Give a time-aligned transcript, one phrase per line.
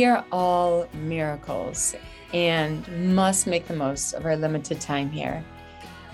[0.00, 1.94] We are all miracles
[2.32, 5.44] and must make the most of our limited time here.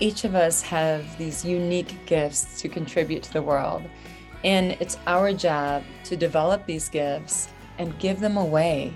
[0.00, 3.84] Each of us have these unique gifts to contribute to the world,
[4.42, 7.46] and it's our job to develop these gifts
[7.78, 8.92] and give them away.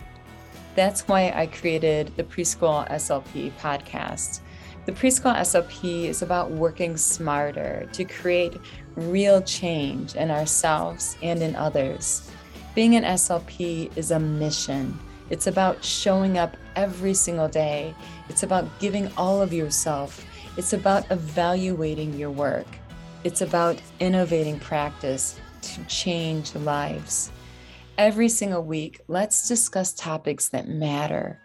[0.75, 4.41] That's why I created the Preschool SLP podcast.
[4.87, 8.57] The Preschool SLP is about working smarter to create
[8.97, 12.29] real change in ourselves and in others.
[12.81, 14.99] Being an SLP is a mission.
[15.29, 17.95] It's about showing up every single day.
[18.31, 20.25] It's about giving all of yourself.
[20.57, 22.67] It's about evaluating your work.
[23.23, 27.31] It's about innovating practice to change lives.
[27.99, 31.39] Every single week, let's discuss topics that matter.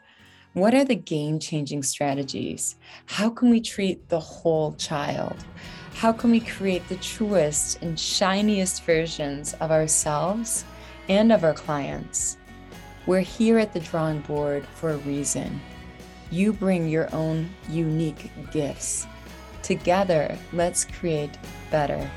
[0.54, 2.78] What are the game changing strategies?
[3.08, 5.36] How can we treat the whole child?
[5.96, 10.64] How can we create the truest and shiniest versions of ourselves?
[11.10, 12.38] And of our clients.
[13.06, 15.62] We're here at the drawing board for a reason.
[16.32, 19.06] You bring your own unique gifts.
[19.62, 21.38] Together, let's create
[21.70, 22.10] better.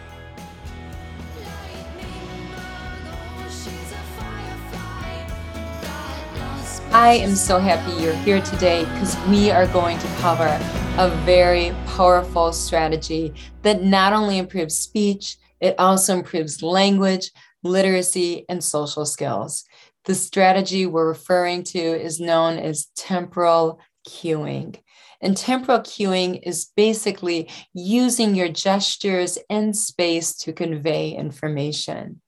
[6.91, 10.49] I am so happy you're here today because we are going to cover
[10.97, 17.31] a very powerful strategy that not only improves speech, it also improves language,
[17.63, 19.65] literacy, and social skills.
[20.05, 24.81] The strategy we're referring to is known as temporal cueing.
[25.21, 32.21] And temporal cueing is basically using your gestures and space to convey information.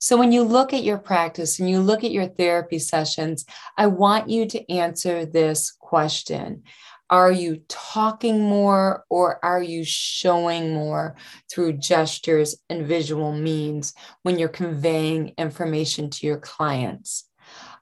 [0.00, 3.46] So, when you look at your practice and you look at your therapy sessions,
[3.78, 6.64] I want you to answer this question
[7.14, 11.14] are you talking more or are you showing more
[11.48, 13.94] through gestures and visual means
[14.24, 17.30] when you're conveying information to your clients?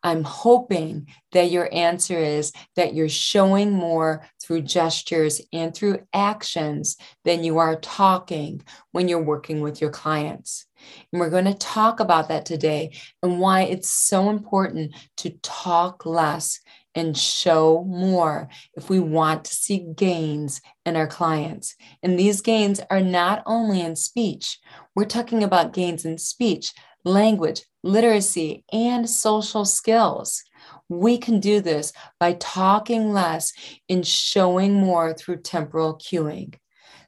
[0.02, 6.98] I'm hoping that your answer is that you're showing more through gestures and through actions
[7.24, 10.66] than you are talking when you're working with your clients.
[11.10, 16.04] And we're going to talk about that today and why it's so important to talk
[16.04, 16.60] less
[16.94, 21.74] and show more if we want to see gains in our clients.
[22.02, 24.58] And these gains are not only in speech,
[24.94, 26.72] we're talking about gains in speech,
[27.04, 30.42] language, literacy, and social skills.
[30.88, 33.52] We can do this by talking less
[33.88, 36.54] and showing more through temporal cueing.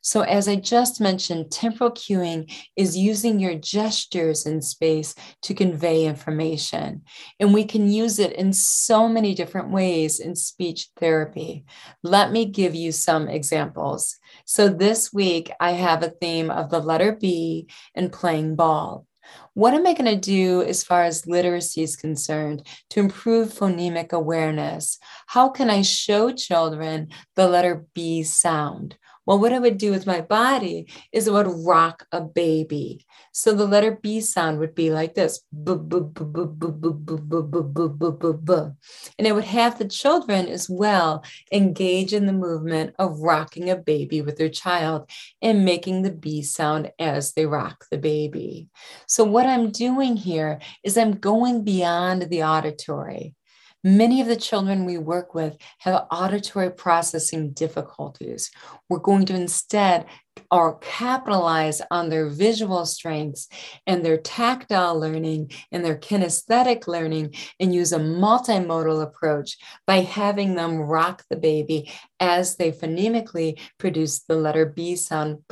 [0.06, 6.04] So, as I just mentioned, temporal cueing is using your gestures in space to convey
[6.04, 7.04] information.
[7.40, 11.64] And we can use it in so many different ways in speech therapy.
[12.02, 14.18] Let me give you some examples.
[14.44, 19.06] So, this week I have a theme of the letter B and playing ball.
[19.54, 24.12] What am I going to do as far as literacy is concerned to improve phonemic
[24.12, 24.98] awareness?
[25.28, 28.98] How can I show children the letter B sound?
[29.26, 33.06] Well, what I would do with my body is I would rock a baby.
[33.32, 35.40] So the letter B sound would be like this.
[35.52, 35.78] And
[39.26, 44.20] it would have the children as well engage in the movement of rocking a baby
[44.20, 45.08] with their child
[45.40, 48.68] and making the B sound as they rock the baby.
[49.06, 53.34] So what I'm doing here is I'm going beyond the auditory.
[53.86, 58.50] Many of the children we work with have auditory processing difficulties.
[58.88, 60.06] We're going to instead
[60.50, 63.46] or capitalize on their visual strengths
[63.86, 70.54] and their tactile learning and their kinesthetic learning and use a multimodal approach by having
[70.54, 75.42] them rock the baby as they phonemically produce the letter B sound.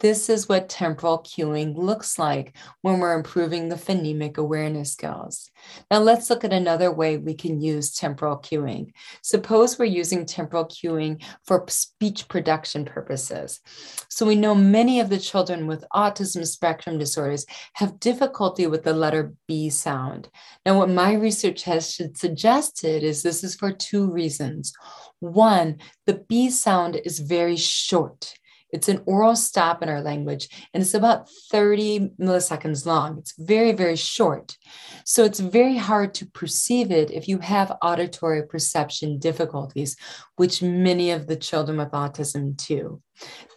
[0.00, 5.50] This is what temporal cueing looks like when we're improving the phonemic awareness skills.
[5.90, 8.90] Now let's look at another way we can use temporal cueing.
[9.22, 13.60] Suppose we're using temporal cueing for speech production purposes.
[14.10, 18.92] So we know many of the children with autism spectrum disorders have difficulty with the
[18.92, 20.28] letter B sound.
[20.66, 24.74] Now what my research has suggested is this is for two reasons.
[25.20, 28.34] One, the B sound is very short.
[28.76, 33.16] It's an oral stop in our language, and it's about 30 milliseconds long.
[33.18, 34.54] It's very, very short.
[35.06, 39.96] So it's very hard to perceive it if you have auditory perception difficulties,
[40.36, 43.00] which many of the children with autism do.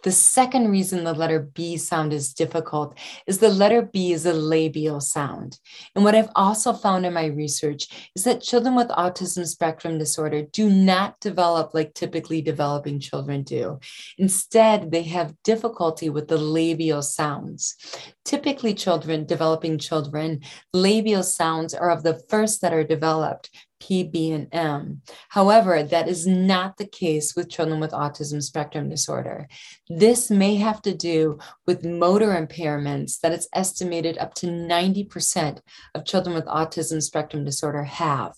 [0.02, 2.96] The second reason the letter B sound is difficult
[3.26, 5.58] is the letter B is a labial sound.
[5.94, 10.42] And what I've also found in my research is that children with autism spectrum disorder
[10.42, 13.78] do not develop like typically developing children do.
[14.16, 17.76] Instead, they have difficulty with the labial sounds.
[18.24, 20.40] Typically, children, developing children,
[20.72, 25.02] labial sounds are of the first that are developed P, B, and M.
[25.30, 29.48] However, that is not the case with children with autism spectrum disorder.
[29.88, 35.60] This may have to do with motor impairments that it's estimated up to 90%
[35.94, 38.34] of children with autism spectrum disorder have.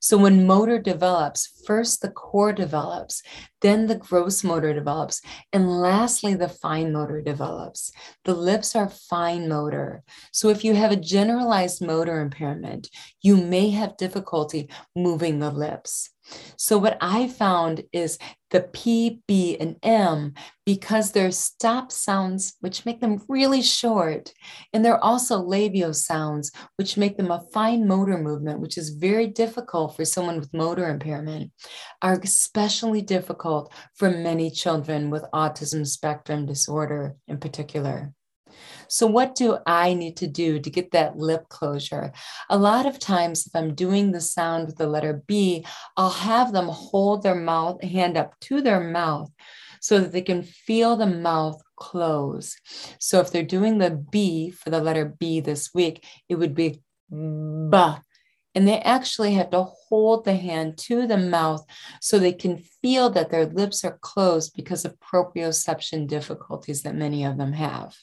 [0.00, 3.22] So when motor develops, first the core develops,
[3.62, 5.22] then the gross motor develops,
[5.52, 7.92] and lastly, the fine motor develops.
[8.24, 10.02] The lips are fine motor.
[10.32, 12.88] So if you have a generalized motor impairment,
[13.22, 16.10] you may have difficulty moving the lips.
[16.56, 18.18] So, what I found is
[18.50, 24.32] the P, B, and M, because they're stop sounds, which make them really short,
[24.72, 29.26] and they're also labial sounds, which make them a fine motor movement, which is very
[29.26, 31.50] difficult for someone with motor impairment,
[32.02, 33.51] are especially difficult
[33.94, 38.12] for many children with autism spectrum disorder in particular.
[38.88, 42.12] So, what do I need to do to get that lip closure?
[42.50, 45.64] A lot of times, if I'm doing the sound with the letter B,
[45.96, 49.30] I'll have them hold their mouth, hand up to their mouth
[49.80, 52.56] so that they can feel the mouth close.
[52.98, 56.82] So, if they're doing the B for the letter B this week, it would be
[57.10, 57.78] B.
[58.54, 61.64] And they actually have to hold the hand to the mouth
[62.00, 67.24] so they can feel that their lips are closed because of proprioception difficulties that many
[67.24, 67.94] of them have.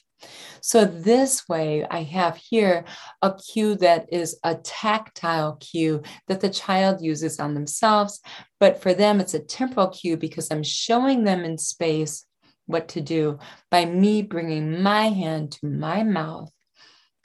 [0.60, 2.84] So this way I have here
[3.22, 8.20] a cue that is a tactile cue that the child uses on themselves,
[8.58, 12.26] but for them it's a temporal cue because I'm showing them in space
[12.66, 13.38] what to do
[13.70, 16.52] by me bringing my hand to my mouth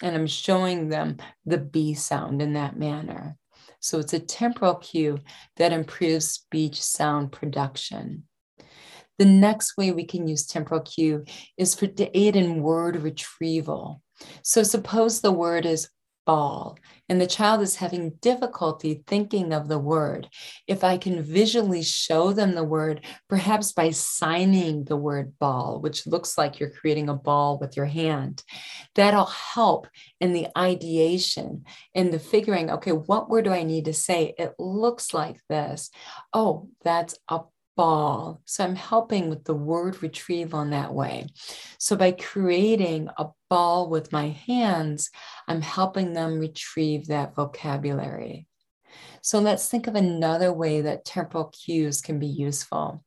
[0.01, 3.37] and I'm showing them the B sound in that manner.
[3.79, 5.19] So it's a temporal cue
[5.57, 8.23] that improves speech sound production.
[9.17, 11.23] The next way we can use temporal cue
[11.57, 14.01] is for to aid in word retrieval.
[14.43, 15.89] So suppose the word is
[16.25, 16.77] ball
[17.07, 20.27] and the child is having difficulty thinking of the word.
[20.67, 26.07] If I can visually show them the word, perhaps by signing the word ball, which
[26.07, 28.43] looks like you're creating a ball with your hand,
[28.95, 29.87] that'll help
[30.19, 34.33] in the ideation and the figuring, okay, what word do I need to say?
[34.37, 35.91] It looks like this.
[36.33, 37.41] Oh, that's a
[37.75, 38.41] ball.
[38.45, 41.27] So I'm helping with the word retrieval in that way.
[41.77, 45.11] So by creating a ball with my hands,
[45.47, 48.47] I'm helping them retrieve that vocabulary.
[49.25, 53.03] So let's think of another way that temporal cues can be useful.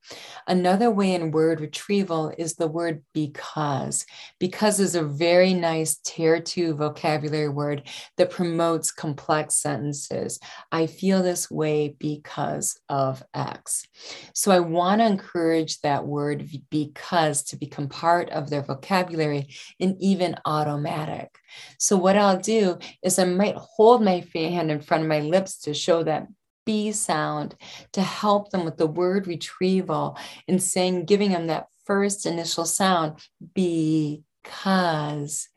[0.49, 4.05] Another way in word retrieval is the word because.
[4.41, 7.85] Because is a very nice tier two vocabulary word
[8.17, 10.41] that promotes complex sentences.
[10.73, 13.87] I feel this way because of X.
[14.35, 19.95] So I want to encourage that word because to become part of their vocabulary and
[20.01, 21.31] even automatic.
[21.79, 25.59] So what I'll do is I might hold my hand in front of my lips
[25.61, 26.27] to show that
[26.67, 27.55] B sound
[27.93, 33.19] to help them with the word retrieval and saying, giving them that first initial sound,
[33.55, 35.49] because,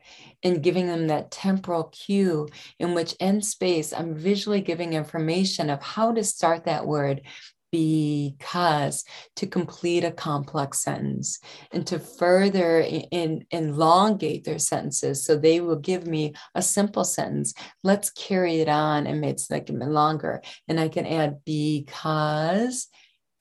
[0.43, 2.47] and giving them that temporal cue
[2.79, 7.21] in which in space I'm visually giving information of how to start that word
[7.71, 9.03] because
[9.37, 11.39] to complete a complex sentence
[11.71, 15.23] and to further in, elongate their sentences.
[15.23, 19.69] So they will give me a simple sentence let's carry it on and make it
[19.89, 20.41] longer.
[20.67, 22.87] And i can add because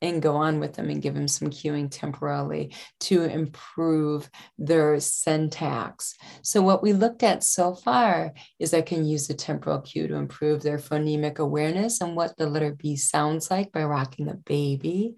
[0.02, 6.14] and go on with them and give them some cueing temporarily to improve their syntax.
[6.42, 10.14] So, what we looked at so far is I can use the temporal cue to
[10.14, 15.14] improve their phonemic awareness and what the letter B sounds like by rocking the baby.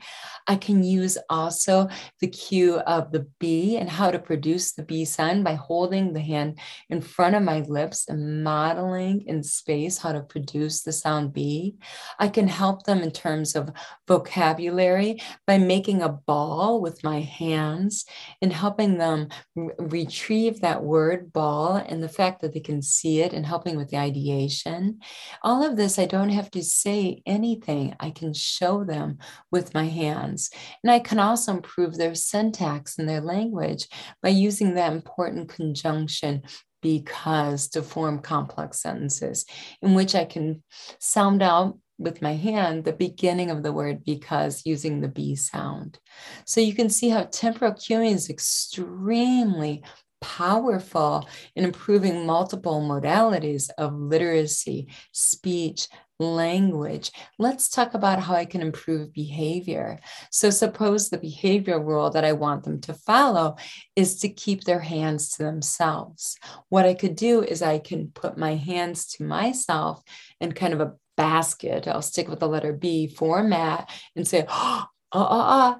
[0.49, 1.89] I can use also
[2.21, 6.21] the cue of the B and how to produce the B sound by holding the
[6.21, 6.59] hand
[6.91, 11.77] in front of my lips and modeling in space how to produce the sound B.
[12.19, 13.71] I can help them in terms of
[14.09, 18.05] vocabulary vocabulary by making a ball with my hands
[18.41, 23.21] and helping them re- retrieve that word ball and the fact that they can see
[23.21, 24.99] it and helping with the ideation.
[25.43, 27.95] All of this, I don't have to say anything.
[28.00, 29.19] I can show them
[29.50, 30.50] with my hands.
[30.83, 33.88] And I can also improve their syntax and their language
[34.23, 36.43] by using that important conjunction
[36.83, 39.47] because to form complex sentences
[39.81, 40.64] in which I can
[40.99, 45.99] sound out with my hand the beginning of the word because using the B sound.
[46.45, 49.83] So you can see how temporal cueing is extremely
[50.23, 55.89] powerful in improving multiple modalities of literacy, speech,
[56.23, 57.11] language.
[57.39, 59.99] Let's talk about how I can improve behavior.
[60.31, 63.57] So, suppose the behavior rule that I want them to follow
[63.97, 66.39] is to keep their hands to themselves.
[66.69, 70.03] What I could do is I can put my hands to myself
[70.41, 71.87] in kind of a basket.
[71.87, 75.75] I'll stick with the letter B format and say, uh, uh, uh,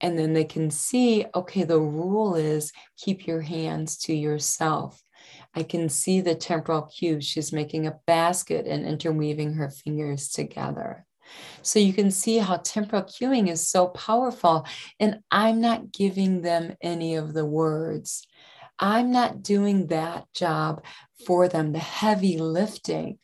[0.00, 5.02] and then they can see okay the rule is keep your hands to yourself.
[5.54, 11.04] I can see the temporal cue she's making a basket and interweaving her fingers together.
[11.60, 14.66] So you can see how temporal cueing is so powerful
[14.98, 18.26] and i'm not giving them any of the words.
[18.78, 20.82] I'm not doing that job
[21.26, 23.18] for them the heavy lifting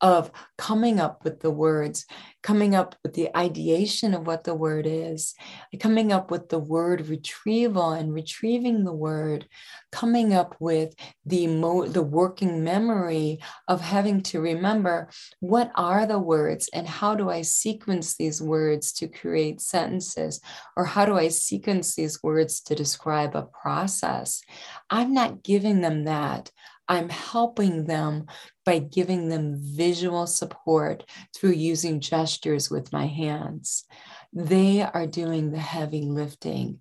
[0.00, 2.06] of coming up with the words,
[2.42, 5.34] coming up with the ideation of what the word is,
[5.80, 9.46] coming up with the word retrieval and retrieving the word,
[9.90, 10.94] coming up with
[11.26, 15.08] the mo- the working memory of having to remember
[15.40, 20.40] what are the words and how do I sequence these words to create sentences
[20.76, 24.42] or how do I sequence these words to describe a process.
[24.90, 26.50] I'm not giving them that.
[26.88, 28.26] I'm helping them
[28.64, 31.04] by giving them visual support
[31.36, 33.84] through using gestures with my hands.
[34.32, 36.80] They are doing the heavy lifting,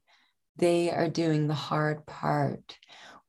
[0.56, 2.78] they are doing the hard part.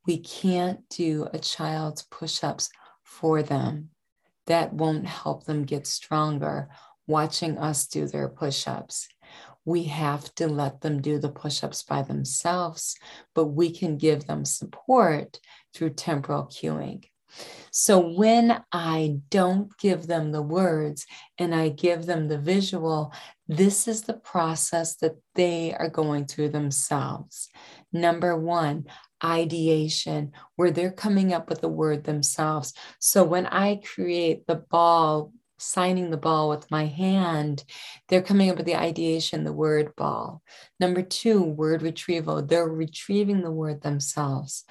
[0.07, 2.71] We can't do a child's push ups
[3.03, 3.91] for them.
[4.47, 6.71] That won't help them get stronger
[7.07, 9.09] watching us do their push ups
[9.69, 12.97] we have to let them do the push ups by themselves,
[13.35, 15.39] but we can give them support
[15.75, 17.05] through temporal cueing.
[17.71, 21.05] So when I don't give them the words
[21.37, 23.13] and I give them the visual,
[23.47, 27.51] this is the process that they are going through themselves.
[27.93, 28.87] Number one,
[29.23, 32.73] ideation, where they're coming up with the word themselves.
[33.01, 37.65] So when I create the ball signing the ball with my hand,
[38.09, 40.43] they're coming up with the ideation, the word ball.
[40.81, 42.43] Number two, word retrieval.
[42.43, 44.65] They're retrieving the word themselves.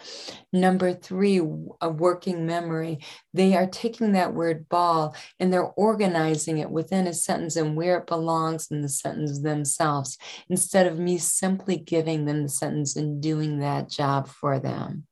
[0.54, 1.38] Number three,
[1.82, 3.00] a working memory.
[3.34, 7.98] They are taking that word ball and they're organizing it within a sentence and where
[7.98, 10.18] it belongs in the sentence themselves,
[10.50, 15.07] instead of me simply giving them the sentence and doing that job for them.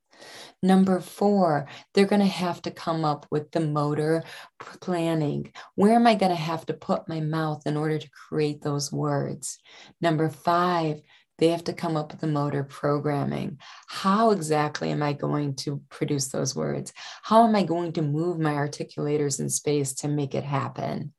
[0.66, 4.24] Number four, they're going to have to come up with the motor
[4.82, 5.52] planning.
[5.76, 8.92] Where am I going to have to put my mouth in order to create those
[8.92, 9.60] words?
[10.02, 11.02] Number five,
[11.38, 13.60] they have to come up with the motor programming.
[13.86, 16.94] How exactly am I going to produce those words?
[17.22, 21.14] How am I going to move my articulators in space to make it happen?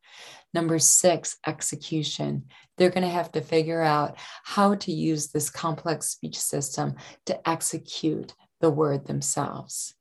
[0.53, 2.47] Number six, execution.
[2.79, 7.49] They're going to have to figure out how to use this complex speech system to
[7.49, 9.95] execute the word themselves.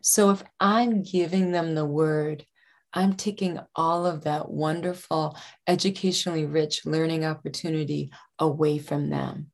[0.00, 2.44] So if I'm giving them the word,
[2.92, 9.50] I'm taking all of that wonderful, educationally rich learning opportunity away from them.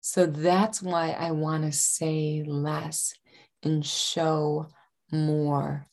[0.00, 3.12] So that's why I want to say less
[3.62, 4.68] and show
[5.12, 5.86] more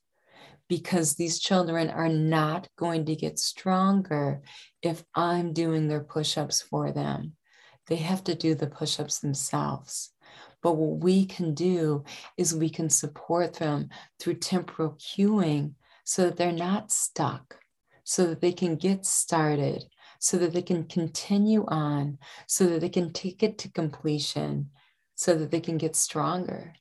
[0.68, 4.42] because these children are not going to get stronger
[4.82, 7.34] if I'm doing their push ups for them.
[7.88, 10.12] They have to do the push ups themselves.
[10.66, 12.06] But what we can do
[12.38, 17.60] is we can support them through temporal cueing so that they're not stuck,
[18.04, 19.86] so that they can get started,
[20.18, 22.18] so that they can continue on,
[22.48, 24.72] so that they can take it to completion,
[25.14, 26.74] so that they can get stronger.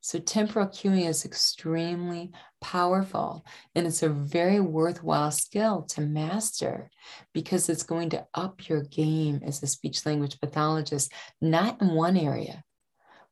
[0.00, 2.32] So, temporal cueing is extremely
[2.62, 3.44] powerful
[3.74, 6.88] and it's a very worthwhile skill to master
[7.34, 12.16] because it's going to up your game as a speech language pathologist, not in one
[12.16, 12.64] area,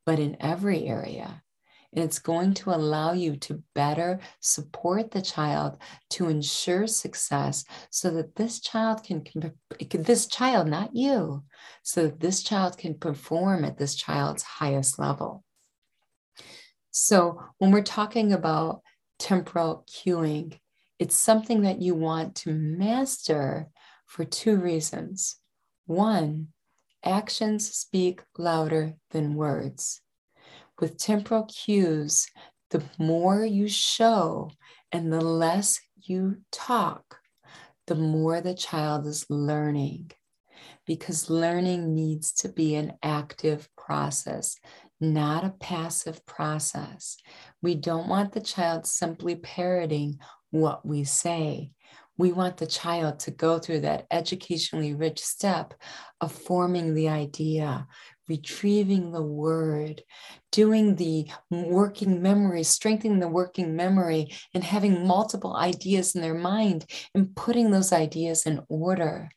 [0.06, 1.42] but in every area.
[1.92, 5.78] And it's going to allow you to better support the child
[6.10, 9.24] to ensure success so that this child can,
[9.90, 11.44] this child, not you,
[11.82, 15.42] so that this child can perform at this child's highest level.
[16.90, 18.82] So when we're talking about
[19.18, 20.58] temporal cueing,
[20.98, 23.68] it's something that you want to master
[24.06, 25.36] for two reasons.
[25.86, 26.48] One,
[27.06, 30.00] actions speak louder than words.
[30.80, 32.26] With temporal cues,
[32.70, 34.50] the more you show
[34.92, 37.18] and the less you talk,
[37.86, 40.10] the more the child is learning.
[40.86, 44.56] Because learning needs to be an active process,
[45.00, 47.16] not a passive process.
[47.62, 50.18] We don't want the child simply parroting
[50.50, 51.72] what we say.
[52.18, 55.74] We want the child to go through that educationally rich step
[56.20, 57.86] of forming the idea,
[58.28, 60.02] retrieving the word,
[60.50, 66.86] doing the working memory, strengthening the working memory, and having multiple ideas in their mind
[67.14, 69.28] and putting those ideas in order.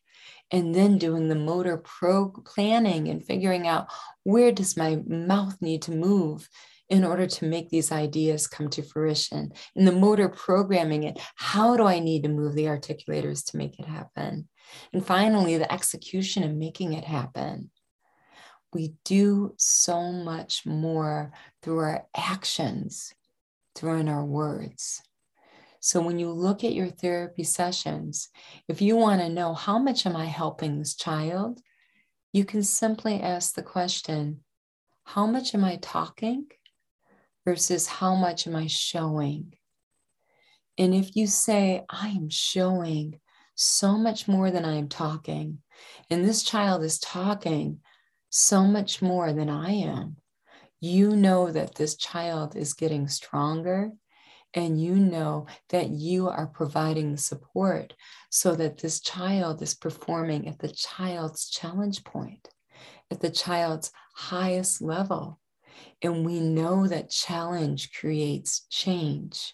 [0.52, 3.88] And then doing the motor pro planning and figuring out
[4.24, 6.50] where does my mouth need to move
[6.90, 9.52] in order to make these ideas come to fruition.
[9.76, 13.80] In the motor programming it, how do I need to move the articulators to make
[13.80, 14.50] it happen?
[14.94, 17.70] And finally, the execution and making it happen
[18.74, 21.32] we do so much more
[21.62, 23.14] through our actions,
[23.76, 25.02] through in our words.
[25.80, 28.30] So when you look at your therapy sessions,
[28.68, 31.62] if you want to know how much am I helping this child,
[32.34, 34.42] you can simply ask the question,
[35.04, 36.48] how much am I talking
[37.50, 39.52] versus how much am I showing?
[40.78, 43.20] And if you say, I am showing
[43.56, 45.58] so much more than I am talking,
[46.12, 47.80] and this child is talking
[48.30, 50.18] so much more than I am.
[50.80, 53.94] You know that this child is getting stronger,
[54.54, 57.96] and you know that you are providing the support
[58.30, 62.48] so that this child is performing at the child's challenge point,
[63.10, 65.40] at the child's highest level.
[66.02, 69.54] And we know that challenge creates change.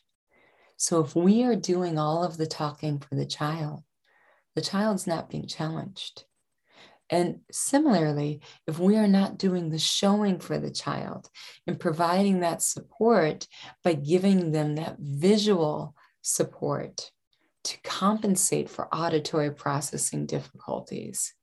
[0.77, 3.83] So if we are doing all of the talking for the child,
[4.55, 6.25] the child's not being challenged.
[7.09, 11.29] And similarly, if we are not doing the showing for the child
[11.67, 13.47] and providing that support
[13.83, 17.11] by giving them that visual support
[17.65, 21.33] to compensate for auditory processing difficulties,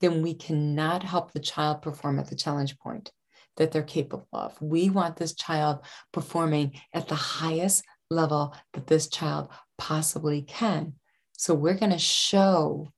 [0.00, 3.10] then we cannot help the child perform at the challenge point
[3.58, 4.60] that they're capable of.
[4.60, 5.80] We want this child
[6.12, 10.94] performing at the highest level that this child possibly can.
[11.32, 12.88] So we're going to show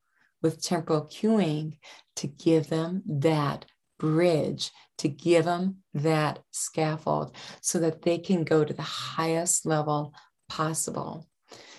[0.42, 1.76] with temporal cueing
[2.16, 3.66] to give them that
[3.98, 10.14] bridge, to give them that scaffold so that they can go to the highest level
[10.48, 11.26] possible.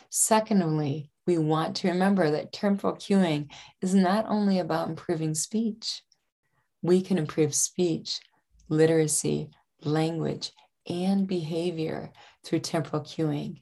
[0.10, 6.02] Secondly, we want to remember that temporal cueing is not only about improving speech,
[6.82, 8.20] we can improve speech,
[8.72, 9.52] literacy,
[9.84, 10.52] language,
[10.90, 12.12] and behavior
[12.44, 13.62] through temporal cueing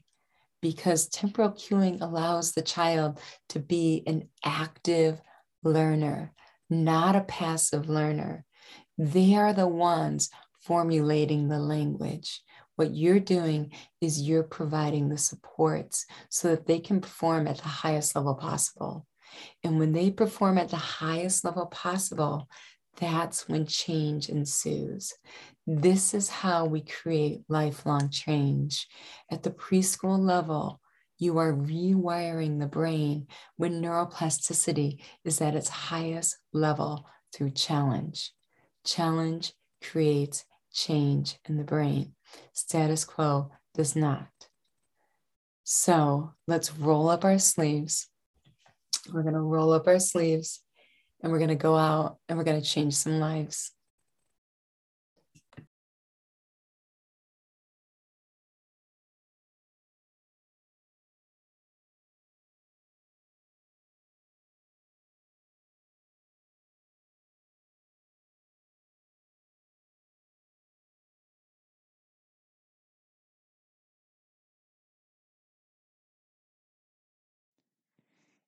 [0.62, 5.20] because temporal cueing allows the child to be an active
[5.62, 6.32] learner,
[6.68, 8.44] not a passive learner.
[8.98, 12.42] They are the ones formulating the language.
[12.76, 17.68] What you're doing is you're providing the supports so that they can perform at the
[17.68, 19.06] highest level possible.
[19.62, 22.48] And when they perform at the highest level possible,
[23.00, 25.14] that's when change ensues.
[25.66, 28.86] This is how we create lifelong change.
[29.30, 30.80] At the preschool level,
[31.18, 38.32] you are rewiring the brain when neuroplasticity is at its highest level through challenge.
[38.84, 42.14] Challenge creates change in the brain.
[42.52, 44.28] Status quo does not.
[45.64, 48.08] So let's roll up our sleeves.
[49.12, 50.62] We're going to roll up our sleeves
[51.22, 53.72] and we're going to go out and we're going to change some lives.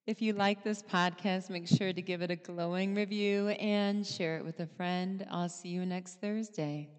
[0.05, 4.37] If you like this podcast, make sure to give it a glowing review and share
[4.37, 5.25] it with a friend.
[5.31, 6.89] I'll see you next Thursday.